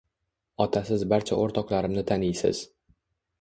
Ota 0.63 0.81
siz 0.87 1.03
barcha 1.11 1.37
oʻrtoqlarimni 1.43 2.05
taniysiz. 2.13 2.65